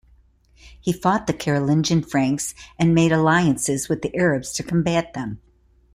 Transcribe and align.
He 0.79 0.93
fought 0.93 1.27
the 1.27 1.33
Carolingian 1.33 2.01
Franks 2.01 2.55
and 2.79 2.95
made 2.95 3.11
alliances 3.11 3.87
with 3.87 4.01
the 4.01 4.11
Arabs 4.17 4.51
to 4.53 4.63
combat 4.63 5.13
them. 5.13 5.39